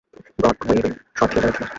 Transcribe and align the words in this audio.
ব্রডওয়ের 0.39 0.85
সব 1.17 1.27
থিয়েটারের 1.31 1.55
থেকে। 1.55 1.69